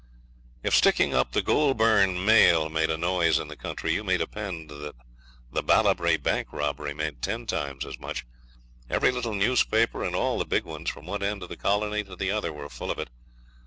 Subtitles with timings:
[0.63, 4.71] If sticking up the Goulburn mail made a noise in the country, you may depend
[4.71, 4.93] the
[5.53, 8.25] Ballabri bank robbery made ten times as much.
[8.89, 12.15] Every little newspaper and all the big ones, from one end of the colony to
[12.15, 13.11] the other, were full of it.